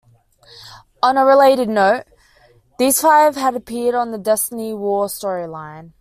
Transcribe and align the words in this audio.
On 1.03 1.15
a 1.15 1.23
related 1.23 1.69
note, 1.69 2.05
these 2.79 2.99
five 2.99 3.35
had 3.35 3.55
appeared 3.55 3.93
in 3.93 4.09
the 4.09 4.17
"Destiny 4.17 4.73
War" 4.73 5.05
storyline. 5.05 5.93